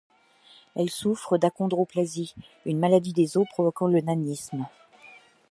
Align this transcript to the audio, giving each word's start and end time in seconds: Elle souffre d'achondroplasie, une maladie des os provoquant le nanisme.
Elle 0.75 0.89
souffre 0.89 1.37
d'achondroplasie, 1.37 2.33
une 2.65 2.79
maladie 2.79 3.13
des 3.13 3.37
os 3.37 3.47
provoquant 3.51 3.85
le 3.85 4.01
nanisme. 4.01 4.65